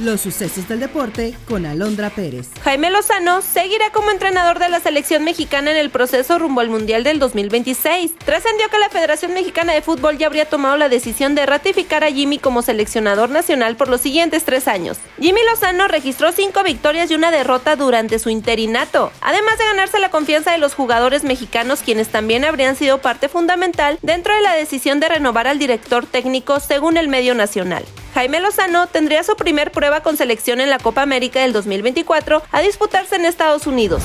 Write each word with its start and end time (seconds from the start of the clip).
Los 0.00 0.22
sucesos 0.22 0.66
del 0.66 0.80
deporte 0.80 1.36
con 1.46 1.66
Alondra 1.66 2.10
Pérez. 2.10 2.48
Jaime 2.64 2.90
Lozano 2.90 3.40
seguirá 3.42 3.92
como 3.92 4.10
entrenador 4.10 4.58
de 4.58 4.68
la 4.68 4.80
selección 4.80 5.22
mexicana 5.22 5.70
en 5.70 5.76
el 5.76 5.90
proceso 5.90 6.36
rumbo 6.36 6.60
al 6.62 6.68
Mundial 6.68 7.04
del 7.04 7.20
2026. 7.20 8.16
Trascendió 8.18 8.68
que 8.70 8.80
la 8.80 8.88
Federación 8.88 9.34
Mexicana 9.34 9.72
de 9.72 9.82
Fútbol 9.82 10.18
ya 10.18 10.26
habría 10.26 10.46
tomado 10.46 10.76
la 10.76 10.88
decisión 10.88 11.36
de 11.36 11.46
ratificar 11.46 12.02
a 12.02 12.10
Jimmy 12.10 12.38
como 12.40 12.62
seleccionador 12.62 13.30
nacional 13.30 13.76
por 13.76 13.88
los 13.88 14.00
siguientes 14.00 14.42
tres 14.42 14.66
años. 14.66 14.98
Jimmy 15.20 15.38
Lozano 15.48 15.86
registró 15.86 16.32
cinco 16.32 16.64
victorias 16.64 17.08
y 17.12 17.14
una 17.14 17.30
derrota 17.30 17.76
durante 17.76 18.18
su 18.18 18.30
interinato, 18.30 19.12
además 19.20 19.58
de 19.58 19.64
ganarse 19.64 20.00
la 20.00 20.10
confianza 20.10 20.50
de 20.50 20.58
los 20.58 20.74
jugadores 20.74 21.22
mexicanos 21.22 21.82
quienes 21.84 22.08
también 22.08 22.44
habrían 22.44 22.74
sido 22.74 22.98
parte 22.98 23.28
fundamental 23.28 24.00
dentro 24.02 24.34
de 24.34 24.42
la 24.42 24.54
decisión 24.54 24.98
de 24.98 25.08
renovar 25.08 25.46
al 25.46 25.60
director 25.60 26.04
técnico 26.04 26.58
según 26.58 26.96
el 26.96 27.06
medio 27.06 27.36
nacional. 27.36 27.84
Jaime 28.14 28.38
Lozano 28.38 28.86
tendría 28.86 29.24
su 29.24 29.34
primer 29.34 29.72
prueba 29.72 30.00
con 30.00 30.16
selección 30.16 30.60
en 30.60 30.70
la 30.70 30.78
Copa 30.78 31.02
América 31.02 31.40
del 31.40 31.52
2024 31.52 32.44
a 32.52 32.60
disputarse 32.60 33.16
en 33.16 33.24
Estados 33.24 33.66
Unidos. 33.66 34.04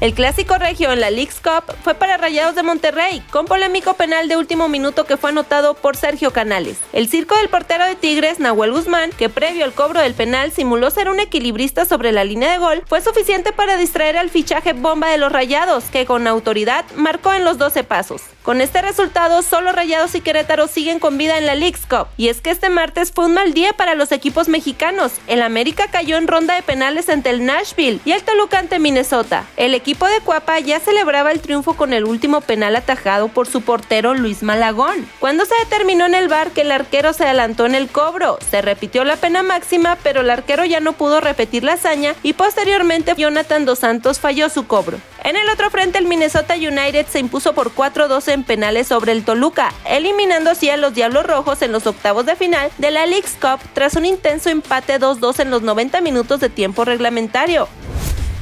El 0.00 0.14
clásico 0.14 0.56
regio 0.56 0.92
en 0.92 1.00
la 1.00 1.10
League's 1.10 1.40
Cup 1.40 1.74
fue 1.84 1.92
para 1.92 2.16
Rayados 2.16 2.54
de 2.54 2.62
Monterrey, 2.62 3.22
con 3.30 3.44
polémico 3.44 3.92
penal 3.92 4.28
de 4.28 4.38
último 4.38 4.66
minuto 4.66 5.04
que 5.04 5.18
fue 5.18 5.28
anotado 5.28 5.74
por 5.74 5.94
Sergio 5.94 6.32
Canales. 6.32 6.78
El 6.94 7.06
circo 7.06 7.36
del 7.36 7.50
portero 7.50 7.84
de 7.84 7.96
Tigres, 7.96 8.40
Nahuel 8.40 8.72
Guzmán, 8.72 9.10
que 9.10 9.28
previo 9.28 9.62
al 9.62 9.74
cobro 9.74 10.00
del 10.00 10.14
penal 10.14 10.52
simuló 10.52 10.90
ser 10.90 11.10
un 11.10 11.20
equilibrista 11.20 11.84
sobre 11.84 12.12
la 12.12 12.24
línea 12.24 12.50
de 12.50 12.56
gol, 12.56 12.82
fue 12.86 13.02
suficiente 13.02 13.52
para 13.52 13.76
distraer 13.76 14.16
al 14.16 14.30
fichaje 14.30 14.72
bomba 14.72 15.10
de 15.10 15.18
los 15.18 15.32
Rayados, 15.32 15.84
que 15.92 16.06
con 16.06 16.26
autoridad 16.26 16.86
marcó 16.96 17.34
en 17.34 17.44
los 17.44 17.58
12 17.58 17.84
pasos. 17.84 18.22
Con 18.42 18.62
este 18.62 18.80
resultado, 18.80 19.42
solo 19.42 19.70
Rayados 19.70 20.14
y 20.14 20.22
Querétaro 20.22 20.66
siguen 20.66 20.98
con 20.98 21.18
vida 21.18 21.36
en 21.36 21.44
la 21.44 21.54
League's 21.54 21.84
Cup. 21.84 22.06
Y 22.16 22.28
es 22.28 22.40
que 22.40 22.48
este 22.48 22.70
martes 22.70 23.12
fue 23.12 23.26
un 23.26 23.34
mal 23.34 23.52
día 23.52 23.74
para 23.74 23.94
los 23.94 24.12
equipos 24.12 24.48
mexicanos. 24.48 25.12
El 25.26 25.42
América 25.42 25.88
cayó 25.92 26.16
en 26.16 26.26
ronda 26.26 26.54
de 26.54 26.62
penales 26.62 27.10
ante 27.10 27.28
el 27.28 27.44
Nashville 27.44 28.00
y 28.06 28.12
el 28.12 28.22
Toluca 28.22 28.58
ante 28.58 28.78
Minnesota. 28.78 29.44
El 29.58 29.74
equipo 29.74 29.89
de 29.90 30.20
Cuapa 30.24 30.60
ya 30.60 30.78
celebraba 30.78 31.32
el 31.32 31.40
triunfo 31.40 31.74
con 31.74 31.92
el 31.92 32.04
último 32.04 32.40
penal 32.40 32.76
atajado 32.76 33.28
por 33.28 33.48
su 33.48 33.62
portero 33.62 34.14
Luis 34.14 34.42
Malagón. 34.42 35.08
Cuando 35.18 35.44
se 35.44 35.54
determinó 35.64 36.06
en 36.06 36.14
el 36.14 36.28
bar 36.28 36.52
que 36.52 36.60
el 36.60 36.70
arquero 36.70 37.12
se 37.12 37.24
adelantó 37.24 37.66
en 37.66 37.74
el 37.74 37.88
cobro, 37.88 38.38
se 38.50 38.62
repitió 38.62 39.04
la 39.04 39.16
pena 39.16 39.42
máxima, 39.42 39.98
pero 40.02 40.20
el 40.20 40.30
arquero 40.30 40.64
ya 40.64 40.80
no 40.80 40.92
pudo 40.92 41.20
repetir 41.20 41.64
la 41.64 41.72
hazaña 41.72 42.14
y 42.22 42.34
posteriormente 42.34 43.14
Jonathan 43.16 43.64
Dos 43.64 43.80
Santos 43.80 44.20
falló 44.20 44.48
su 44.48 44.66
cobro. 44.66 44.98
En 45.24 45.36
el 45.36 45.48
otro 45.50 45.70
frente, 45.70 45.98
el 45.98 46.06
Minnesota 46.06 46.54
United 46.54 47.06
se 47.06 47.18
impuso 47.18 47.52
por 47.52 47.74
4-2 47.74 48.32
en 48.32 48.44
penales 48.44 48.86
sobre 48.86 49.12
el 49.12 49.24
Toluca, 49.24 49.74
eliminando 49.84 50.50
así 50.50 50.70
a 50.70 50.76
los 50.76 50.94
Diablos 50.94 51.26
Rojos 51.26 51.62
en 51.62 51.72
los 51.72 51.86
octavos 51.86 52.24
de 52.26 52.36
final 52.36 52.70
de 52.78 52.90
la 52.90 53.06
League's 53.06 53.36
Cup 53.40 53.60
tras 53.74 53.96
un 53.96 54.06
intenso 54.06 54.50
empate 54.50 54.98
2-2 54.98 55.40
en 55.40 55.50
los 55.50 55.62
90 55.62 56.00
minutos 56.00 56.40
de 56.40 56.48
tiempo 56.48 56.84
reglamentario. 56.84 57.68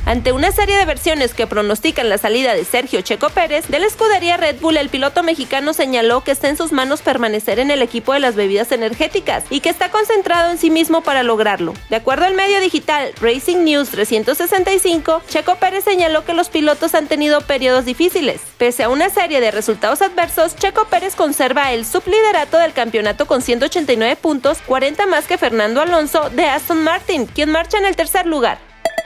Ante 0.09 0.33
una 0.33 0.53
serie 0.53 0.79
de 0.79 0.87
versiones 0.87 1.35
que 1.35 1.47
pronostican 1.47 2.09
la 2.09 2.17
salida 2.17 2.55
de 2.55 2.65
Sergio 2.65 3.03
Checo 3.03 3.29
Pérez, 3.29 3.69
de 3.69 3.79
la 3.79 3.87
escudería 3.87 4.39
Red 4.39 4.59
Bull, 4.59 4.79
el 4.79 4.89
piloto 4.89 5.23
mexicano 5.23 5.75
señaló 5.75 6.25
que 6.25 6.31
está 6.31 6.49
en 6.49 6.57
sus 6.57 6.73
manos 6.73 7.03
permanecer 7.03 7.59
en 7.59 7.71
el 7.71 7.83
equipo 7.83 8.15
de 8.15 8.21
las 8.21 8.35
bebidas 8.35 8.73
energéticas 8.73 9.45
y 9.51 9.61
que 9.61 9.69
está 9.69 9.91
concentrado 9.91 10.51
en 10.51 10.57
sí 10.57 10.71
mismo 10.71 11.03
para 11.03 11.23
lograrlo. 11.23 11.75
De 11.91 11.97
acuerdo 11.97 12.25
al 12.25 12.33
medio 12.33 12.59
digital 12.59 13.13
Racing 13.21 13.65
News 13.65 13.91
365, 13.91 15.21
Checo 15.29 15.57
Pérez 15.57 15.85
señaló 15.85 16.25
que 16.25 16.33
los 16.33 16.49
pilotos 16.49 16.95
han 16.95 17.07
tenido 17.07 17.43
periodos 17.43 17.85
difíciles. 17.85 18.41
Pese 18.57 18.85
a 18.85 18.89
una 18.89 19.11
serie 19.11 19.43
de 19.43 19.51
resultados 19.51 20.01
adversos, 20.01 20.57
Checo 20.57 20.87
Pérez 20.87 21.17
conserva 21.17 21.75
el 21.75 21.85
subliderato 21.85 22.57
del 22.57 22.73
campeonato 22.73 23.27
con 23.27 23.43
189 23.43 24.17
puntos, 24.17 24.57
40 24.65 25.05
más 25.05 25.27
que 25.27 25.37
Fernando 25.37 25.83
Alonso 25.83 26.31
de 26.31 26.47
Aston 26.47 26.83
Martin, 26.83 27.27
quien 27.27 27.51
marcha 27.51 27.77
en 27.77 27.85
el 27.85 27.95
tercer 27.95 28.25
lugar. 28.25 28.68